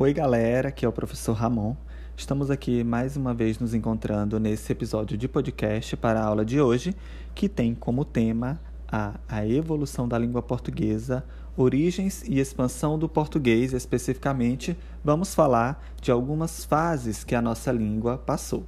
[0.00, 1.74] Oi, galera, aqui é o professor Ramon.
[2.16, 6.60] Estamos aqui mais uma vez nos encontrando nesse episódio de podcast para a aula de
[6.60, 6.94] hoje,
[7.34, 11.24] que tem como tema a, a evolução da língua portuguesa,
[11.56, 18.18] origens e expansão do português, especificamente, vamos falar de algumas fases que a nossa língua
[18.18, 18.64] passou.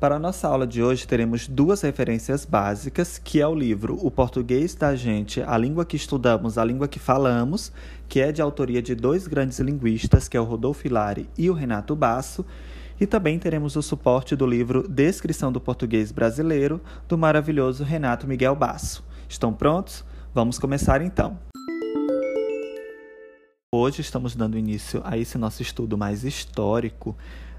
[0.00, 4.10] Para a nossa aula de hoje, teremos duas referências básicas, que é o livro O
[4.10, 7.70] Português da Gente, a língua que estudamos, a língua que falamos,
[8.08, 11.52] que é de autoria de dois grandes linguistas, que é o Rodolfo Hilari e o
[11.52, 12.46] Renato Basso,
[12.98, 18.56] e também teremos o suporte do livro Descrição do Português Brasileiro, do maravilhoso Renato Miguel
[18.56, 19.04] Basso.
[19.28, 20.02] Estão prontos?
[20.32, 21.38] Vamos começar então.
[23.72, 27.14] Hoje estamos dando início a esse nosso estudo mais histórico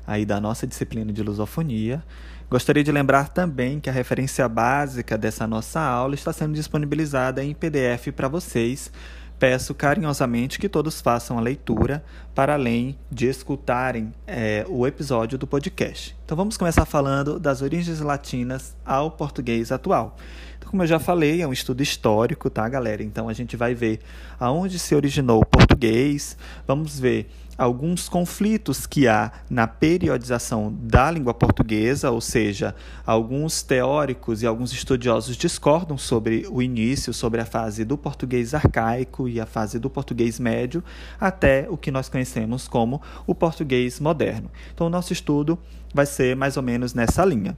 [0.05, 2.03] aí da nossa disciplina de lusofonia.
[2.49, 7.53] Gostaria de lembrar também que a referência básica dessa nossa aula está sendo disponibilizada em
[7.53, 8.91] PDF para vocês.
[9.39, 12.03] Peço carinhosamente que todos façam a leitura
[12.35, 16.15] para além de escutarem é, o episódio do podcast.
[16.23, 20.15] Então vamos começar falando das origens latinas ao português atual.
[20.59, 23.01] Então, como eu já falei, é um estudo histórico, tá, galera?
[23.01, 24.01] Então a gente vai ver
[24.39, 27.31] aonde se originou o português, vamos ver
[27.61, 32.73] alguns conflitos que há na periodização da língua portuguesa, ou seja,
[33.05, 39.29] alguns teóricos e alguns estudiosos discordam sobre o início, sobre a fase do português arcaico
[39.29, 40.83] e a fase do português médio,
[41.19, 44.49] até o que nós conhecemos como o português moderno.
[44.73, 45.59] Então, o nosso estudo
[45.93, 47.55] vai ser mais ou menos nessa linha.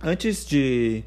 [0.00, 1.02] Antes de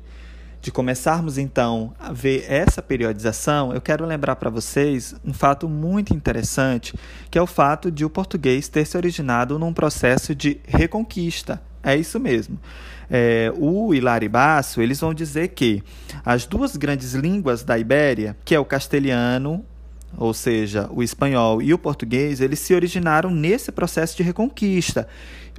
[0.67, 6.13] de começarmos então a ver essa periodização, eu quero lembrar para vocês um fato muito
[6.13, 6.93] interessante,
[7.31, 11.61] que é o fato de o português ter se originado num processo de reconquista.
[11.81, 12.59] É isso mesmo.
[13.09, 15.81] É, o Hilari Basso, eles vão dizer que
[16.25, 19.63] as duas grandes línguas da Ibéria, que é o castelhano,
[20.17, 25.07] ou seja, o espanhol e o português, eles se originaram nesse processo de reconquista.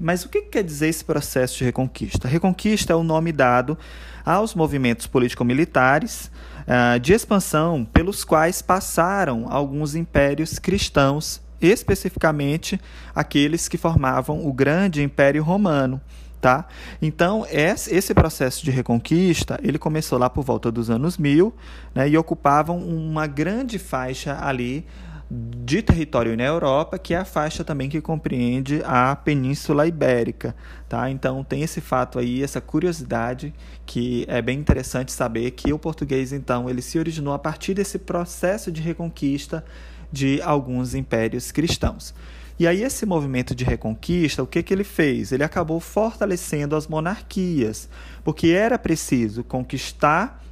[0.00, 2.28] Mas o que quer dizer esse processo de reconquista?
[2.28, 3.76] Reconquista é o nome dado
[4.24, 6.30] aos movimentos político-militares
[6.66, 12.80] uh, de expansão pelos quais passaram alguns impérios cristãos, especificamente
[13.14, 16.00] aqueles que formavam o grande Império Romano.
[16.40, 16.68] Tá?
[17.02, 21.52] Então, esse processo de reconquista, ele começou lá por volta dos anos 1000
[21.92, 24.86] né, e ocupavam uma grande faixa ali
[25.30, 30.56] de território na Europa, que é a faixa também que compreende a Península Ibérica,
[30.88, 31.10] tá?
[31.10, 33.52] Então tem esse fato aí, essa curiosidade
[33.84, 37.98] que é bem interessante saber que o português então ele se originou a partir desse
[37.98, 39.62] processo de reconquista
[40.10, 42.14] de alguns impérios cristãos.
[42.58, 45.30] E aí esse movimento de reconquista, o que, que ele fez?
[45.30, 47.88] Ele acabou fortalecendo as monarquias,
[48.24, 50.42] porque era preciso conquistar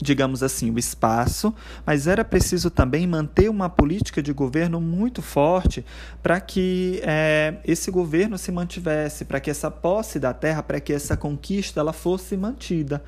[0.00, 1.54] digamos assim, o espaço,
[1.84, 5.84] mas era preciso também manter uma política de governo muito forte
[6.22, 10.92] para que é, esse governo se mantivesse, para que essa posse da terra, para que
[10.92, 13.02] essa conquista ela fosse mantida.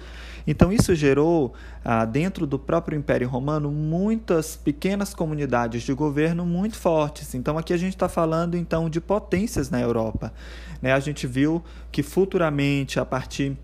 [0.46, 6.76] Então isso gerou ah, dentro do próprio Império Romano muitas pequenas comunidades de governo muito
[6.76, 7.34] fortes.
[7.34, 10.32] Então aqui a gente está falando então de potências na Europa.
[10.80, 10.92] Né?
[10.92, 11.62] A gente viu
[11.92, 13.56] que futuramente a partir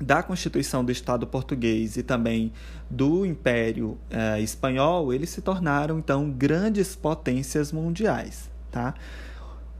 [0.00, 2.52] da Constituição do Estado português e também
[2.88, 8.94] do Império eh, Espanhol, eles se tornaram então grandes potências mundiais, tá?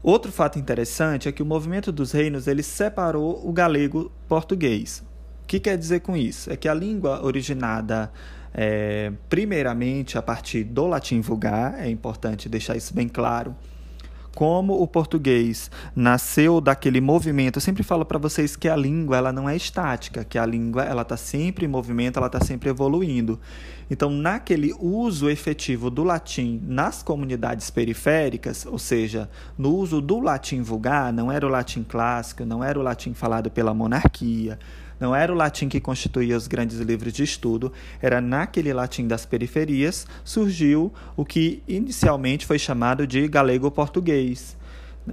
[0.01, 5.03] Outro fato interessante é que o movimento dos reinos ele separou o galego português.
[5.43, 6.51] O que quer dizer com isso?
[6.51, 8.11] É que a língua originada
[8.53, 13.55] é, primeiramente a partir do latim vulgar, é importante deixar isso bem claro,
[14.35, 19.33] como o português nasceu daquele movimento, eu sempre falo para vocês que a língua ela
[19.33, 23.39] não é estática, que a língua ela está sempre em movimento, ela está sempre evoluindo.
[23.91, 30.61] Então, naquele uso efetivo do latim nas comunidades periféricas, ou seja, no uso do latim
[30.61, 34.59] vulgar, não era o latim clássico, não era o latim falado pela monarquia,
[34.99, 37.71] não era o latim que constituía os grandes livros de estudo,
[38.01, 44.57] era naquele latim das periferias surgiu o que inicialmente foi chamado de galego-português.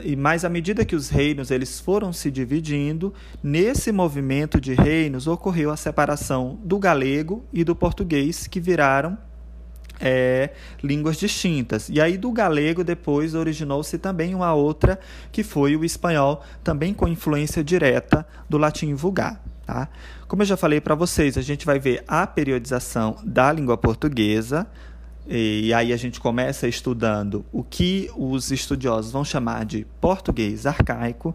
[0.02, 5.26] E mais à medida que os reinos eles foram se dividindo, nesse movimento de reinos
[5.26, 9.16] ocorreu a separação do galego e do português, que viraram
[10.00, 10.50] é,
[10.82, 11.88] línguas distintas.
[11.88, 14.99] E aí do galego depois originou-se também uma outra,
[15.32, 19.43] que foi o espanhol, também com influência direta do latim vulgar.
[19.66, 19.88] Tá?
[20.28, 24.64] Como eu já falei para vocês, a gente vai ver a periodização da língua portuguesa,
[25.28, 31.34] e aí a gente começa estudando o que os estudiosos vão chamar de português arcaico.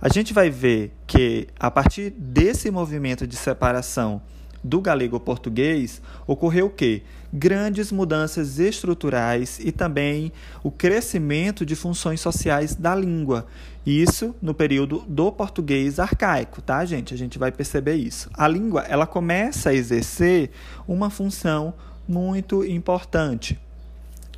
[0.00, 4.22] A gente vai ver que a partir desse movimento de separação
[4.62, 7.02] do galego-português, ocorreu o quê?
[7.32, 10.32] Grandes mudanças estruturais e também
[10.62, 13.46] o crescimento de funções sociais da língua.
[13.84, 17.12] Isso no período do português arcaico, tá, gente?
[17.12, 18.30] A gente vai perceber isso.
[18.34, 20.50] A língua, ela começa a exercer
[20.86, 21.74] uma função
[22.06, 23.58] muito importante,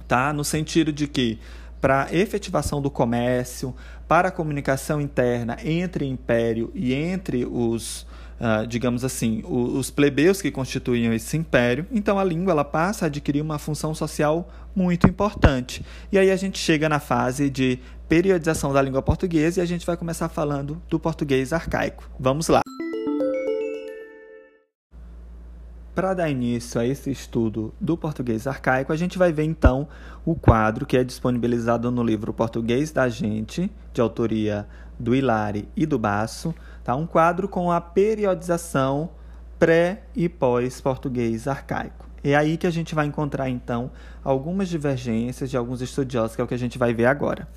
[0.09, 0.33] tá?
[0.33, 1.39] No sentido de que
[1.81, 3.75] para a efetivação do comércio,
[4.09, 8.07] para a comunicação interna entre império e entre os,
[8.41, 11.87] uh, digamos assim, os, os plebeus que constituíam esse império.
[11.91, 15.85] Então a língua ela passa a adquirir uma função social muito importante.
[16.11, 17.79] E aí a gente chega na fase de
[18.09, 22.09] periodização da língua portuguesa e a gente vai começar falando do português arcaico.
[22.19, 22.61] Vamos lá.
[25.95, 29.87] Para dar início a esse estudo do português arcaico, a gente vai ver então
[30.25, 34.67] o quadro que é disponibilizado no livro Português da Gente, de autoria
[34.99, 36.53] do Hilari e do Basso,
[36.85, 36.95] tá?
[36.95, 39.11] um quadro com a periodização
[39.59, 42.07] pré e pós-português arcaico.
[42.23, 43.91] É aí que a gente vai encontrar então
[44.23, 47.49] algumas divergências de alguns estudiosos, que é o que a gente vai ver agora.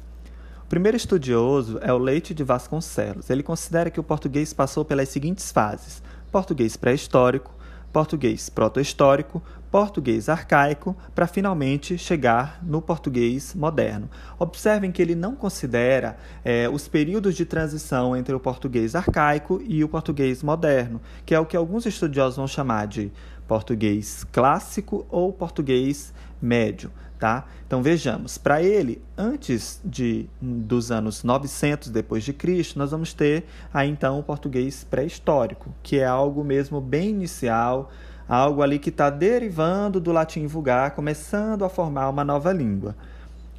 [0.64, 3.30] O primeiro estudioso é o Leite de Vasconcelos.
[3.30, 7.54] Ele considera que o português passou pelas seguintes fases: português pré-histórico,
[7.94, 9.42] português proto-histórico,
[9.72, 14.10] português arcaico, para finalmente chegar no português moderno.
[14.40, 19.84] Observem que ele não considera é, os períodos de transição entre o português arcaico e
[19.84, 23.12] o português moderno, que é o que alguns estudiosos vão chamar de
[23.48, 26.92] português clássico ou português médio.
[27.20, 27.46] Tá?
[27.66, 33.44] Então vejamos, para ele, antes de dos anos 900 depois de Cristo, nós vamos ter
[33.74, 37.92] aí então o português pré-histórico, que é algo mesmo bem inicial,
[38.28, 42.96] algo ali que está derivando do latim vulgar, começando a formar uma nova língua.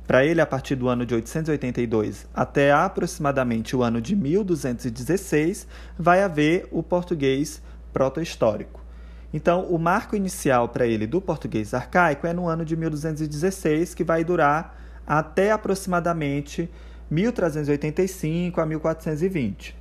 [0.07, 5.67] Para ele, a partir do ano de 882 até aproximadamente o ano de 1216,
[5.99, 7.63] vai haver o português
[7.93, 8.81] proto-histórico.
[9.33, 14.03] Então, o marco inicial para ele do português arcaico é no ano de 1216, que
[14.03, 16.71] vai durar até aproximadamente
[17.11, 19.77] 1385 a 1420.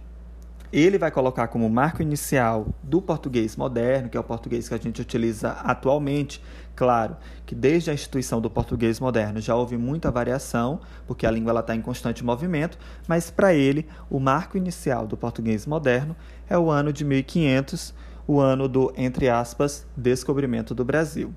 [0.71, 4.77] Ele vai colocar como marco inicial do português moderno, que é o português que a
[4.77, 6.43] gente utiliza atualmente.
[6.75, 7.15] Claro
[7.45, 11.73] que desde a instituição do português moderno já houve muita variação, porque a língua está
[11.73, 12.77] em constante movimento,
[13.07, 16.15] mas para ele, o marco inicial do português moderno
[16.49, 17.93] é o ano de 1500
[18.27, 21.33] o ano do, entre aspas, descobrimento do Brasil.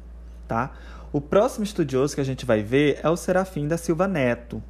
[0.48, 0.72] Tá?
[1.12, 4.60] O próximo estudioso que a gente vai ver é o Serafim da Silva Neto.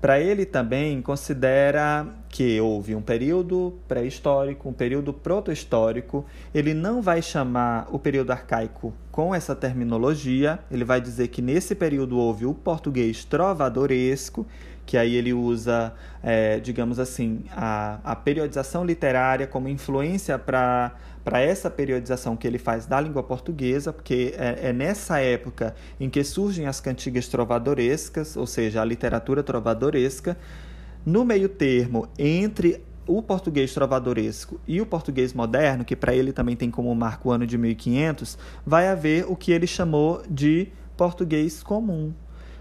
[0.00, 6.24] Para ele também considera que houve um período pré-histórico, um período proto-histórico.
[6.54, 10.58] Ele não vai chamar o período arcaico com essa terminologia.
[10.70, 14.46] Ele vai dizer que nesse período houve o português trovadoresco
[14.90, 21.70] que aí ele usa, é, digamos assim, a, a periodização literária como influência para essa
[21.70, 26.66] periodização que ele faz da língua portuguesa, porque é, é, nessa época em que surgem
[26.66, 30.36] as cantigas trovadorescas, ou seja, a literatura trovadoresca,
[31.04, 36.54] no meio termo entre o português trovadoresco e o português moderno, que para ele também
[36.54, 41.62] tem como marco o ano de 1500, vai haver o que ele chamou de português
[41.62, 42.12] comum.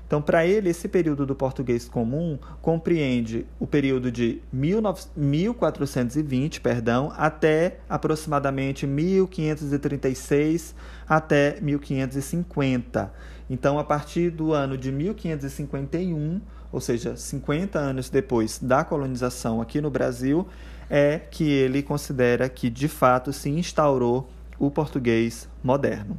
[0.10, 7.78] Então, para ele, esse período do português comum compreende o período de 1420 perdão, até
[7.88, 10.74] aproximadamente 1536
[11.08, 13.14] até 1550.
[13.48, 16.42] Então, a partir do ano de 1551,
[16.72, 20.48] ou seja, 50 anos depois da colonização aqui no Brasil,
[20.90, 26.18] é que ele considera que de fato se instaurou o português moderno.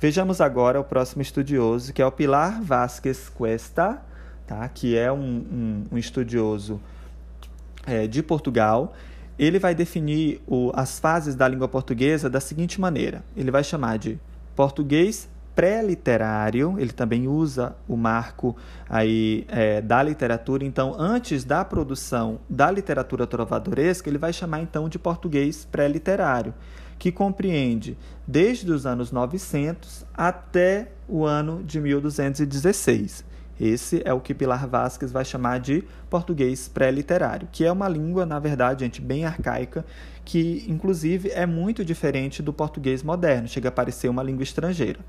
[0.00, 4.00] Vejamos agora o próximo estudioso, que é o Pilar Vasquez Cuesta,
[4.46, 4.68] tá?
[4.68, 6.80] que é um, um, um estudioso
[7.84, 8.94] é, de Portugal.
[9.36, 13.98] Ele vai definir o, as fases da língua portuguesa da seguinte maneira: ele vai chamar
[13.98, 14.20] de
[14.54, 18.56] português pré-literário, ele também usa o marco
[18.88, 24.88] aí, é, da literatura, então, antes da produção da literatura trovadoresca, ele vai chamar então
[24.88, 26.54] de português pré-literário
[26.98, 33.24] que compreende desde os anos 900 até o ano de 1216.
[33.60, 38.24] Esse é o que Pilar Vasquez vai chamar de português pré-literário, que é uma língua,
[38.24, 39.84] na verdade, gente, bem arcaica,
[40.24, 45.00] que inclusive é muito diferente do português moderno, chega a parecer uma língua estrangeira.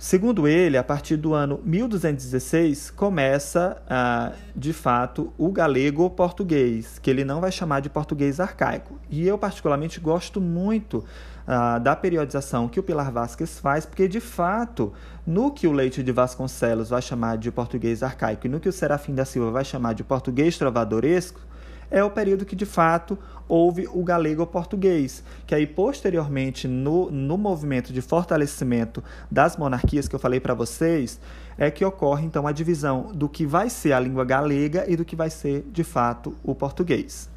[0.00, 7.22] Segundo ele, a partir do ano 1216 começa, ah, de fato, o galego-português, que ele
[7.22, 8.98] não vai chamar de português arcaico.
[9.10, 11.04] E eu, particularmente, gosto muito
[11.46, 14.90] ah, da periodização que o Pilar Vasquez faz, porque, de fato,
[15.26, 18.72] no que o Leite de Vasconcelos vai chamar de português arcaico e no que o
[18.72, 21.42] Serafim da Silva vai chamar de português trovadoresco,
[21.90, 23.18] é o período que de fato
[23.48, 30.20] houve o galego-português, que aí posteriormente no, no movimento de fortalecimento das monarquias que eu
[30.20, 31.20] falei para vocês,
[31.58, 35.04] é que ocorre então a divisão do que vai ser a língua galega e do
[35.04, 37.28] que vai ser de fato o português.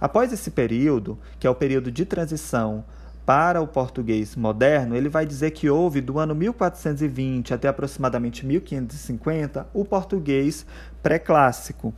[0.00, 2.84] Após esse período, que é o período de transição
[3.26, 9.66] para o português moderno, ele vai dizer que houve do ano 1420 até aproximadamente 1550
[9.72, 10.66] o português
[11.02, 11.94] pré-clássico,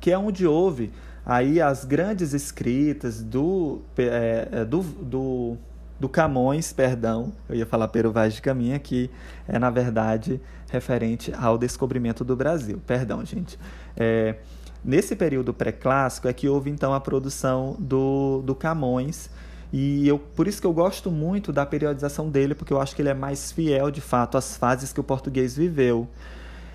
[0.00, 0.92] que é onde houve
[1.24, 5.56] aí as grandes escritas do, é, do, do,
[6.00, 9.10] do Camões, perdão, eu ia falar Pero Vaz de Caminha, que
[9.46, 10.40] é na verdade
[10.70, 12.80] referente ao descobrimento do Brasil.
[12.86, 13.58] Perdão, gente.
[13.96, 14.36] É,
[14.84, 19.28] nesse período pré-clássico é que houve então a produção do, do Camões,
[19.72, 23.02] e eu, por isso que eu gosto muito da periodização dele, porque eu acho que
[23.02, 26.08] ele é mais fiel, de fato, às fases que o português viveu.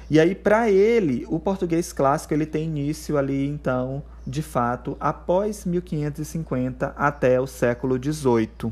[0.10, 5.66] E aí, para ele, o português clássico ele tem início ali, então, de fato, após
[5.66, 8.72] 1550 até o século XVIII.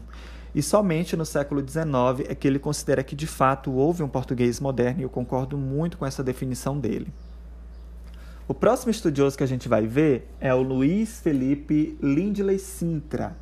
[0.54, 4.60] E somente no século XIX é que ele considera que, de fato, houve um português
[4.60, 7.08] moderno, e eu concordo muito com essa definição dele.
[8.48, 13.36] O próximo estudioso que a gente vai ver é o Luiz Felipe Lindley Sintra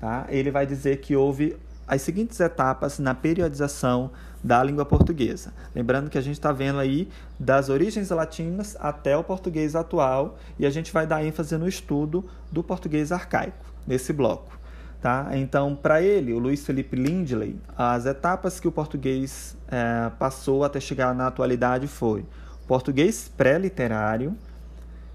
[0.00, 0.26] Tá?
[0.28, 1.56] Ele vai dizer que houve
[1.88, 4.10] as seguintes etapas na periodização
[4.44, 5.52] da língua portuguesa.
[5.74, 7.08] Lembrando que a gente está vendo aí
[7.40, 12.24] das origens latinas até o português atual e a gente vai dar ênfase no estudo
[12.52, 14.58] do português arcaico nesse bloco.
[15.00, 15.28] Tá?
[15.32, 20.80] Então, para ele, o Luiz Felipe Lindley, as etapas que o português é, passou até
[20.80, 22.24] chegar na atualidade foi
[22.66, 24.36] português pré-literário,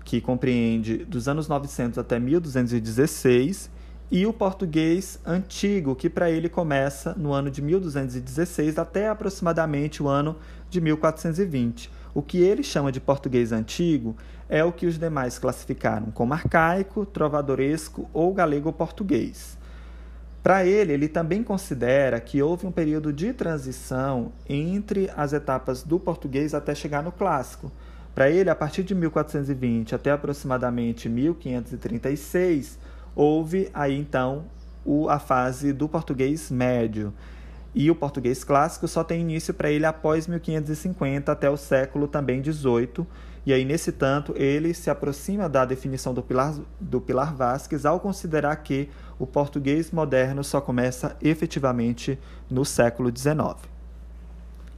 [0.04, 3.70] que compreende dos anos 900 até 1216,
[4.12, 10.08] e o português antigo, que para ele começa no ano de 1216 até aproximadamente o
[10.08, 10.36] ano
[10.70, 11.90] de 1420.
[12.14, 14.16] O que ele chama de português antigo
[14.48, 19.58] é o que os demais classificaram como arcaico, trovadoresco ou galego-português.
[20.44, 25.98] Para ele, ele também considera que houve um período de transição entre as etapas do
[25.98, 27.72] português até chegar no clássico.
[28.14, 32.78] Para ele, a partir de 1420 até aproximadamente 1536,
[33.16, 34.46] houve aí então
[34.86, 37.14] o, a fase do português médio.
[37.76, 42.42] E o português clássico só tem início para ele após 1550 até o século também
[42.42, 43.06] 18.
[43.46, 48.00] E aí, nesse tanto, ele se aproxima da definição do Pilar, do Pilar Vasques ao
[48.00, 48.90] considerar que
[49.20, 52.18] o português moderno só começa efetivamente
[52.50, 53.58] no século XIX.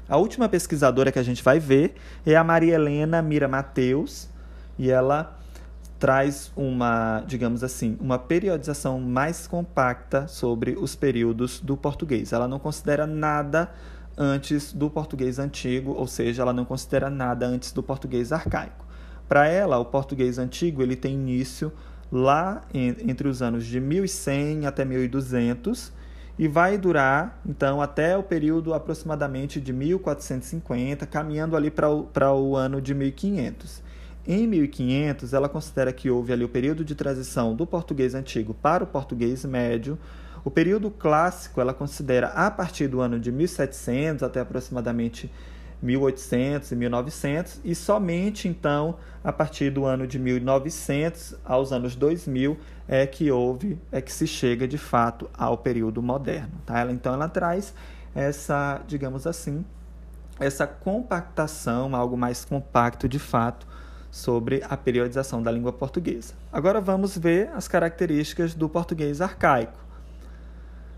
[0.08, 4.30] A última pesquisadora que a gente vai ver é a Maria Helena Mira Mateus,
[4.80, 5.38] e ela
[6.06, 12.32] traz uma, digamos assim, uma periodização mais compacta sobre os períodos do português.
[12.32, 13.72] Ela não considera nada
[14.16, 18.86] antes do português antigo, ou seja, ela não considera nada antes do português arcaico.
[19.28, 21.74] Para ela, o português antigo ele tem início
[22.12, 25.92] lá entre os anos de 1100 até 1200
[26.38, 32.12] e vai durar então até o período aproximadamente de 1450, caminhando ali para o,
[32.52, 33.85] o ano de 1500.
[34.28, 38.84] Em 1500, ela considera que houve ali o período de transição do português antigo para
[38.84, 40.00] o português médio.
[40.44, 45.32] O período clássico ela considera a partir do ano de 1700 até aproximadamente
[45.80, 52.58] 1800 e 1900 e somente então a partir do ano de 1900 aos anos 2000
[52.88, 56.80] é que houve é que se chega de fato ao período moderno, tá?
[56.80, 57.74] Ela então ela traz
[58.16, 59.66] essa, digamos assim,
[60.40, 63.68] essa compactação, algo mais compacto de fato
[64.16, 66.36] sobre a periodização da língua portuguesa.
[66.50, 69.78] Agora vamos ver as características do português arcaico.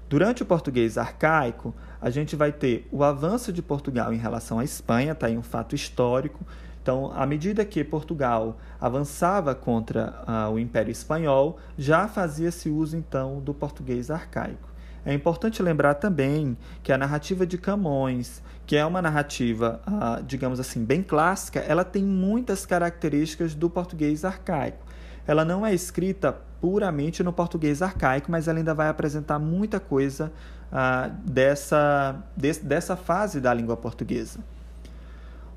[0.08, 4.64] Durante o português arcaico, a gente vai ter o avanço de Portugal em relação à
[4.64, 6.46] Espanha, está aí um fato histórico.
[6.80, 13.40] Então, à medida que Portugal avançava contra uh, o Império Espanhol, já fazia-se uso então
[13.40, 14.70] do português arcaico.
[15.08, 20.60] É importante lembrar também que a narrativa de Camões, que é uma narrativa, ah, digamos
[20.60, 24.86] assim, bem clássica, ela tem muitas características do português arcaico.
[25.26, 30.30] Ela não é escrita puramente no português arcaico, mas ela ainda vai apresentar muita coisa
[30.70, 34.42] ah, dessa, dessa fase da língua portuguesa.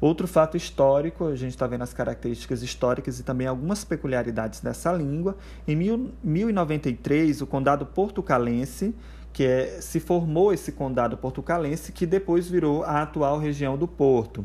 [0.00, 4.92] Outro fato histórico, a gente está vendo as características históricas e também algumas peculiaridades dessa
[4.92, 5.36] língua.
[5.66, 8.94] Em 1093, o condado portucalense
[9.32, 14.44] que é, se formou esse condado portucalense, que depois virou a atual região do Porto.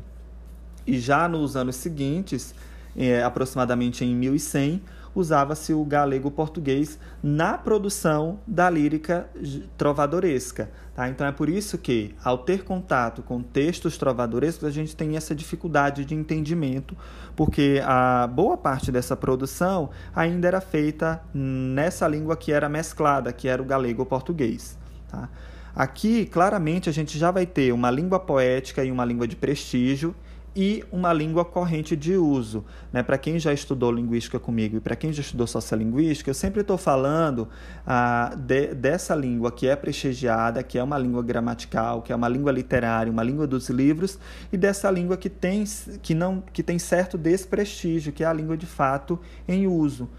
[0.86, 2.54] E já nos anos seguintes,
[2.96, 4.82] é, aproximadamente em 1100,
[5.16, 9.30] usava-se o galego-português na produção da lírica
[9.78, 10.70] trovadoresca.
[10.94, 11.10] Tá?
[11.10, 15.34] Então é por isso que, ao ter contato com textos trovadorescos, a gente tem essa
[15.34, 16.96] dificuldade de entendimento,
[17.36, 23.48] porque a boa parte dessa produção ainda era feita nessa língua que era mesclada, que
[23.48, 24.78] era o galego-português.
[25.10, 25.30] Tá?
[25.76, 30.16] Aqui, claramente, a gente já vai ter uma língua poética e uma língua de prestígio
[30.56, 32.64] e uma língua corrente de uso.
[32.94, 33.04] Né?
[33.04, 36.78] Para quem já estudou linguística comigo e para quem já estudou sociolinguística, eu sempre estou
[36.78, 37.50] falando
[37.86, 42.30] ah, de, dessa língua que é prestigiada, que é uma língua gramatical, que é uma
[42.30, 44.18] língua literária, uma língua dos livros,
[44.52, 45.66] e dessa língua que tem,
[46.02, 50.10] que não, que tem certo desprestígio, que é a língua de fato em uso.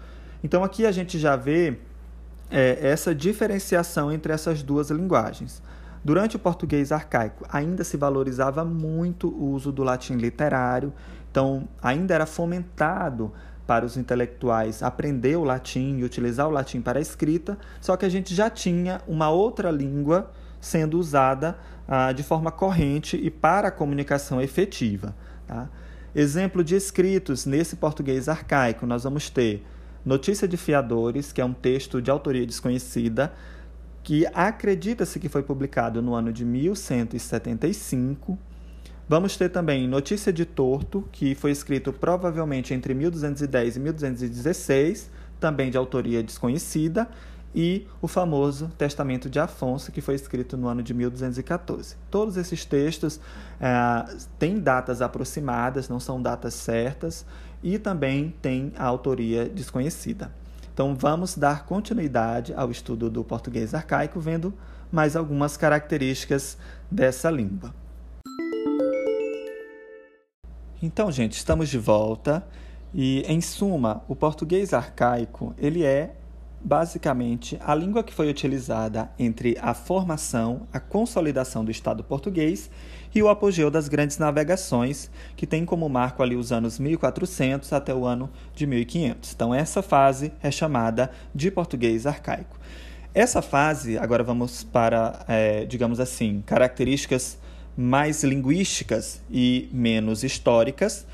[0.43, 1.77] Então aqui a gente já vê
[2.51, 5.61] é, essa diferenciação entre essas duas linguagens.
[6.07, 10.93] Durante o português arcaico, ainda se valorizava muito o uso do latim literário,
[11.29, 13.33] então ainda era fomentado
[13.67, 18.05] para os intelectuais aprender o latim e utilizar o latim para a escrita, só que
[18.05, 23.67] a gente já tinha uma outra língua sendo usada ah, de forma corrente e para
[23.67, 25.13] a comunicação efetiva.
[25.45, 25.67] Tá?
[26.15, 29.61] Exemplo de escritos nesse português arcaico, nós vamos ter
[30.05, 33.33] Notícia de Fiadores, que é um texto de autoria desconhecida,
[34.07, 38.39] que acredita-se que foi publicado no ano de 1175.
[39.05, 45.11] Vamos ter também Notícia de Torto, que foi escrito provavelmente entre 1210 e 1216,
[45.41, 47.05] também de autoria desconhecida,
[47.53, 51.97] e o famoso Testamento de Afonso, que foi escrito no ano de 1214.
[52.09, 53.19] Todos esses textos
[53.59, 54.05] é,
[54.39, 57.25] têm datas aproximadas, não são datas certas,
[57.61, 60.31] e também têm a autoria desconhecida.
[60.77, 64.53] Então, vamos dar continuidade ao estudo do português arcaico, vendo
[64.91, 66.55] mais algumas características
[66.91, 67.73] dessa língua.
[70.79, 72.47] Então, gente, estamos de volta
[72.93, 76.13] e, em suma, o português arcaico ele é
[76.61, 82.69] basicamente a língua que foi utilizada entre a formação, a consolidação do Estado português
[83.13, 87.93] e o apogeu das grandes navegações, que tem como marco ali os anos 1400 até
[87.93, 89.33] o ano de 1500.
[89.33, 92.57] Então, essa fase é chamada de português arcaico.
[93.13, 97.37] Essa fase, agora vamos para, é, digamos assim, características
[97.75, 101.05] mais linguísticas e menos históricas.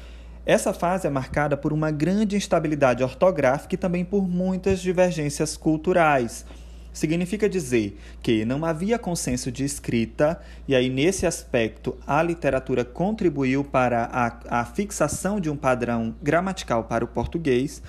[0.45, 6.45] Essa fase é marcada por uma grande instabilidade ortográfica e também por muitas divergências culturais
[6.93, 13.63] significa dizer que não havia consenso de escrita, e aí nesse aspecto a literatura contribuiu
[13.63, 17.81] para a, a fixação de um padrão gramatical para o português.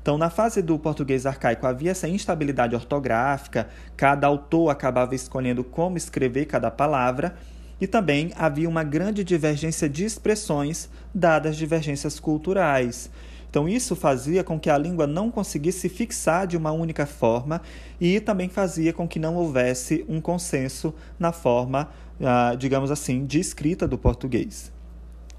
[0.00, 5.96] Então, na fase do português arcaico havia essa instabilidade ortográfica, cada autor acabava escolhendo como
[5.96, 7.36] escrever cada palavra,
[7.80, 13.10] e também havia uma grande divergência de expressões, dadas divergências culturais.
[13.52, 17.60] Então, isso fazia com que a língua não conseguisse se fixar de uma única forma
[18.00, 23.38] e também fazia com que não houvesse um consenso na forma, ah, digamos assim, de
[23.38, 24.72] escrita do português.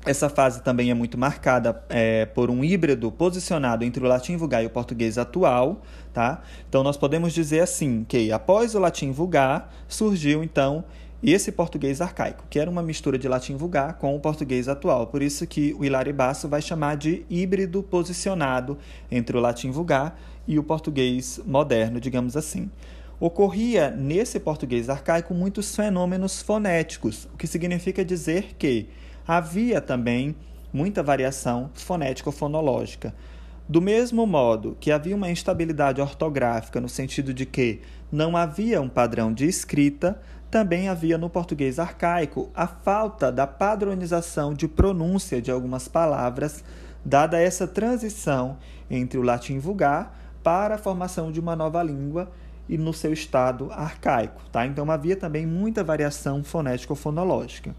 [0.05, 4.61] Essa fase também é muito marcada é, por um híbrido posicionado entre o latim vulgar
[4.61, 5.81] e o português atual,
[6.13, 6.43] tá?
[6.69, 10.83] Então nós podemos dizer assim que após o latim vulgar surgiu então
[11.23, 15.07] e esse português arcaico, que era uma mistura de latim vulgar com o português atual.
[15.07, 18.77] Por isso que o Hilário Basso vai chamar de híbrido posicionado
[19.09, 22.69] entre o latim vulgar e o português moderno, digamos assim.
[23.21, 28.89] Ocorria nesse português arcaico muitos fenômenos fonéticos, o que significa dizer que
[29.25, 30.35] havia também
[30.73, 33.15] muita variação fonético-fonológica.
[33.69, 37.79] Do mesmo modo que havia uma instabilidade ortográfica no sentido de que
[38.11, 40.19] não havia um padrão de escrita,
[40.53, 46.63] também havia no português arcaico a falta da padronização de pronúncia de algumas palavras,
[47.03, 52.31] dada essa transição entre o latim vulgar para a formação de uma nova língua
[52.69, 54.43] e no seu estado arcaico.
[54.51, 54.63] Tá?
[54.67, 57.75] Então havia também muita variação fonético-fonológica.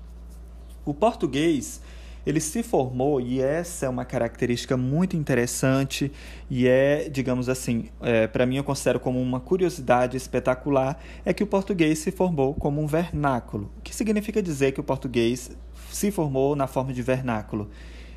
[0.84, 1.80] O português
[2.26, 6.10] ele se formou, e essa é uma característica muito interessante,
[6.50, 11.42] e é, digamos assim, é, para mim eu considero como uma curiosidade espetacular, é que
[11.42, 13.70] o português se formou como um vernáculo.
[13.78, 15.50] O que significa dizer que o português
[15.90, 17.70] se formou na forma de vernáculo?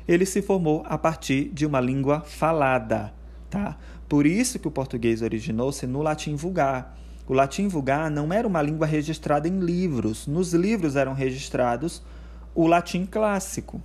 [0.06, 3.12] Ele se formou a partir de uma língua falada,
[3.50, 3.76] tá?
[4.08, 6.96] Por isso que o português originou-se no latim vulgar.
[7.26, 10.26] O latim vulgar não era uma língua registrada em livros.
[10.26, 12.02] Nos livros eram registrados
[12.54, 13.82] o latim clássico,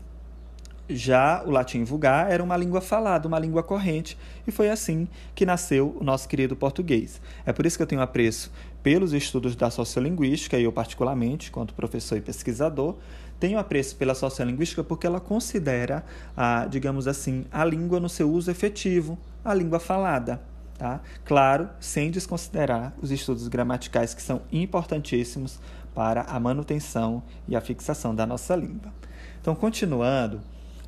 [0.89, 5.45] já o latim vulgar era uma língua falada, uma língua corrente, e foi assim que
[5.45, 7.21] nasceu o nosso querido português.
[7.45, 11.73] É por isso que eu tenho apreço pelos estudos da sociolinguística, e eu particularmente, quanto
[11.73, 12.95] professor e pesquisador,
[13.39, 16.03] tem o apreço pela sociolinguística porque ela considera,
[16.35, 20.41] a, digamos assim, a língua no seu uso efetivo, a língua falada.
[20.77, 21.01] Tá?
[21.23, 25.59] Claro, sem desconsiderar os estudos gramaticais que são importantíssimos
[25.93, 28.91] para a manutenção e a fixação da nossa língua.
[29.39, 30.41] Então, continuando,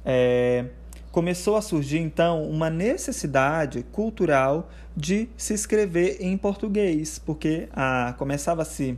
[0.05, 0.65] é,
[1.11, 8.97] começou a surgir então uma necessidade cultural de se escrever em português, porque a, começava-se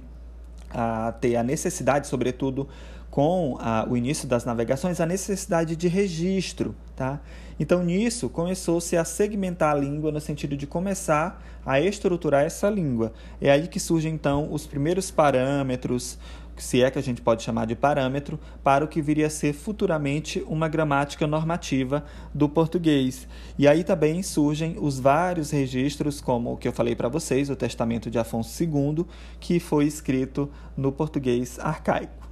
[0.69, 2.67] a ter a necessidade, sobretudo
[3.09, 6.75] com a, o início das navegações, a necessidade de registro.
[6.95, 7.19] Tá?
[7.59, 13.11] Então, nisso, começou-se a segmentar a língua no sentido de começar a estruturar essa língua.
[13.41, 16.19] É aí que surgem, então, os primeiros parâmetros,
[16.63, 19.53] se é que a gente pode chamar de parâmetro, para o que viria a ser
[19.53, 23.27] futuramente uma gramática normativa do português.
[23.57, 27.55] E aí também surgem os vários registros, como o que eu falei para vocês, o
[27.55, 29.05] Testamento de Afonso II,
[29.39, 32.27] que foi escrito no português arcaico.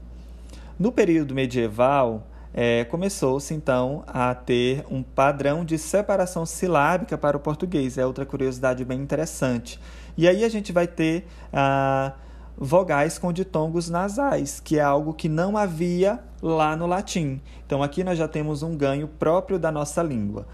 [0.78, 7.40] No período medieval, é, começou-se então a ter um padrão de separação silábica para o
[7.40, 7.98] português.
[7.98, 9.78] É outra curiosidade bem interessante.
[10.18, 12.14] E aí a gente vai ter ah,
[12.58, 17.42] vogais com ditongos nasais, que é algo que não havia lá no latim.
[17.66, 20.46] Então aqui nós já temos um ganho próprio da nossa língua.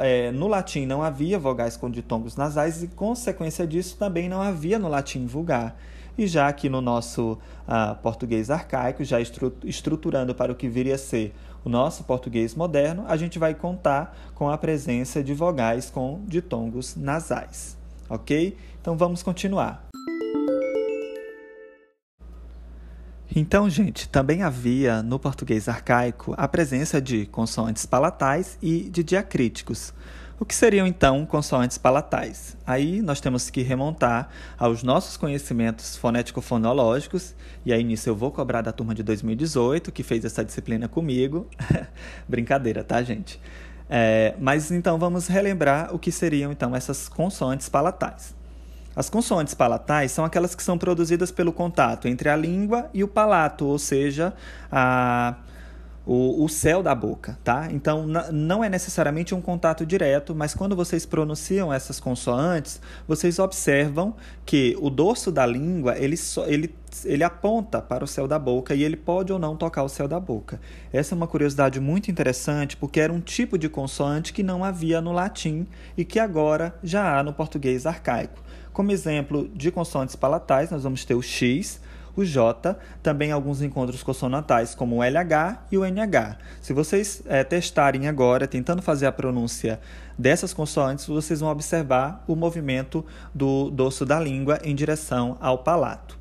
[0.00, 4.78] É, no latim não havia vogais com ditongos nasais e, consequência disso, também não havia
[4.78, 5.76] no latim vulgar.
[6.16, 7.32] E já aqui no nosso
[7.66, 12.54] uh, português arcaico, já estru estruturando para o que viria a ser o nosso português
[12.54, 17.76] moderno, a gente vai contar com a presença de vogais com ditongos nasais.
[18.08, 18.56] Ok?
[18.80, 19.93] Então vamos continuar.
[23.34, 29.92] Então, gente, também havia no português arcaico a presença de consoantes palatais e de diacríticos.
[30.38, 32.56] O que seriam então consoantes palatais?
[32.66, 37.34] Aí nós temos que remontar aos nossos conhecimentos fonético-fonológicos,
[37.64, 41.48] e aí nisso eu vou cobrar da turma de 2018, que fez essa disciplina comigo.
[42.28, 43.40] Brincadeira, tá, gente?
[43.88, 48.34] É, mas então vamos relembrar o que seriam então essas consoantes palatais.
[48.96, 53.08] As consoantes palatais são aquelas que são produzidas pelo contato entre a língua e o
[53.08, 54.32] palato, ou seja,
[54.70, 55.34] a
[56.06, 57.68] o, o céu da boca, tá?
[57.70, 64.14] Então não é necessariamente um contato direto, mas quando vocês pronunciam essas consoantes, vocês observam
[64.44, 68.82] que o dorso da língua ele, ele, ele aponta para o céu da boca e
[68.82, 70.60] ele pode ou não tocar o céu da boca.
[70.92, 75.00] Essa é uma curiosidade muito interessante porque era um tipo de consoante que não havia
[75.00, 78.43] no latim e que agora já há no português arcaico.
[78.74, 81.80] Como exemplo de consoantes palatais, nós vamos ter o X
[82.16, 86.36] o J, também alguns encontros consonantais como o LH e o NH.
[86.60, 89.80] Se vocês é, testarem agora, tentando fazer a pronúncia
[90.16, 96.18] dessas consoantes, vocês vão observar o movimento do dorso da língua em direção ao palato.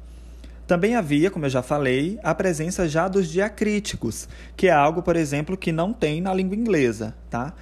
[0.66, 5.16] Também havia, como eu já falei, a presença já dos diacríticos, que é algo, por
[5.16, 7.54] exemplo, que não tem na língua inglesa, tá?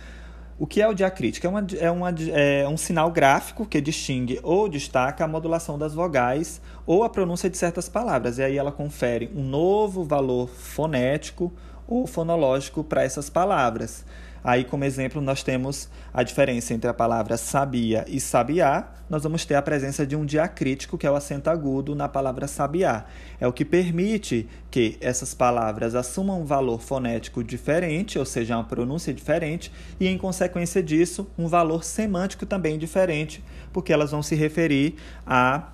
[0.62, 1.47] O que é o diacrítico?
[1.47, 5.95] É, uma, é, uma, é um sinal gráfico que distingue ou destaca a modulação das
[5.95, 8.38] vogais ou a pronúncia de certas palavras.
[8.38, 11.52] E aí ela confere um novo valor fonético
[11.88, 14.06] ou fonológico para essas palavras.
[14.43, 18.88] Aí, como exemplo, nós temos a diferença entre a palavra sabia e sabiá.
[19.10, 22.47] Nós vamos ter a presença de um diacrítico, que é o acento agudo na palavra
[22.47, 23.06] sabiá.
[23.39, 28.63] É o que permite que essas palavras assumam um valor fonético diferente, ou seja, uma
[28.63, 34.34] pronúncia diferente, e, em consequência disso, um valor semântico também diferente, porque elas vão se
[34.34, 35.73] referir a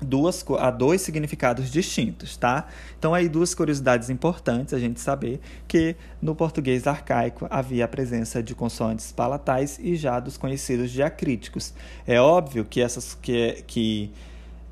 [0.00, 2.66] duas, a dois significados distintos, tá?
[2.98, 8.42] Então, aí duas curiosidades importantes a gente saber que no português arcaico havia a presença
[8.42, 11.72] de consoantes palatais e já dos conhecidos diacríticos.
[12.06, 14.10] É óbvio que essas que, que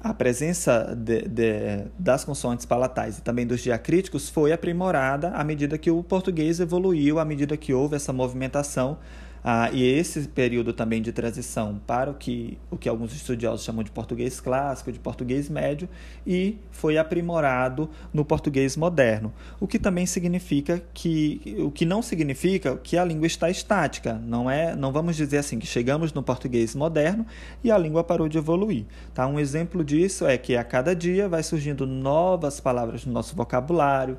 [0.04, 5.78] a presença de, de, das consoantes palatais e também dos diacríticos foi aprimorada à medida
[5.78, 8.98] que o português evoluiu, à medida que houve essa movimentação
[9.46, 13.85] ah, e esse período também de transição para o que, o que alguns estudiosos chamam
[13.85, 15.87] de português clássico, de português médio,
[16.26, 19.30] e foi aprimorado no português moderno.
[19.61, 24.14] O que também significa que o que não significa que a língua está estática.
[24.14, 27.26] Não é, não vamos dizer assim que chegamos no português moderno
[27.62, 28.87] e a língua parou de evoluir.
[29.12, 29.26] Tá?
[29.26, 34.16] Um exemplo disso é que a cada dia vai surgindo novas palavras no nosso vocabulário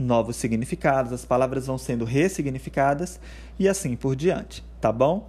[0.00, 3.20] novos significados, as palavras vão sendo ressignificadas
[3.58, 5.28] e assim por diante, tá bom?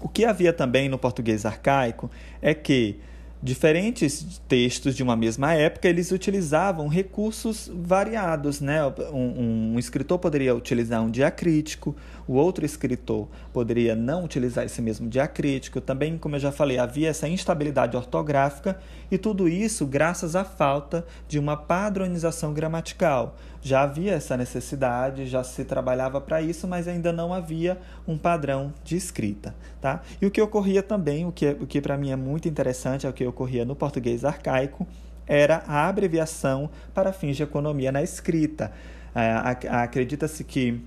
[0.00, 3.00] O que havia também no português arcaico é que
[3.40, 8.84] diferentes textos de uma mesma época eles utilizavam recursos variados, né?
[9.12, 11.94] Um, um, escritor poderia utilizar um diacrítico,
[12.26, 15.80] o outro escritor poderia não utilizar esse mesmo diacrítico.
[15.80, 18.78] Também, como eu já falei, havia essa instabilidade ortográfica
[19.10, 23.36] e tudo isso graças à falta de uma padronização gramatical.
[23.62, 28.72] Já havia essa necessidade, já se trabalhava para isso, mas ainda não havia um padrão
[28.84, 29.54] de escrita.
[29.80, 30.02] Tá?
[30.20, 33.10] E o que ocorria também, o que, o que para mim é muito interessante, é
[33.10, 34.86] o que ocorria no português arcaico,
[35.26, 38.72] era a abreviação para fins de economia na escrita.
[39.14, 40.82] É, Acredita-se que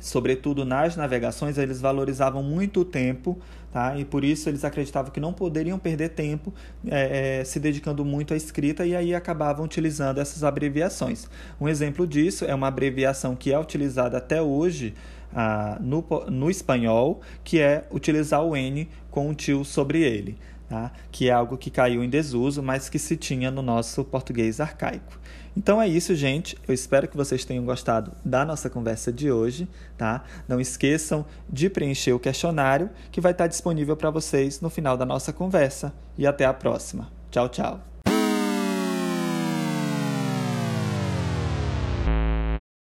[0.00, 3.38] sobretudo nas navegações, eles valorizavam muito o tempo,
[3.72, 3.96] tá?
[3.98, 6.52] e por isso eles acreditavam que não poderiam perder tempo
[6.86, 11.28] é, é, se dedicando muito à escrita, e aí acabavam utilizando essas abreviações.
[11.60, 14.94] Um exemplo disso é uma abreviação que é utilizada até hoje
[15.34, 20.36] ah, no, no espanhol, que é utilizar o N com um tio sobre ele.
[20.68, 20.92] Tá?
[21.10, 25.18] que é algo que caiu em desuso, mas que se tinha no nosso português arcaico.
[25.56, 26.56] Então é isso, gente.
[26.66, 30.24] Eu espero que vocês tenham gostado da nossa conversa de hoje, tá?
[30.48, 35.04] Não esqueçam de preencher o questionário que vai estar disponível para vocês no final da
[35.04, 35.92] nossa conversa.
[36.16, 37.10] E até a próxima.
[37.30, 37.89] Tchau, tchau.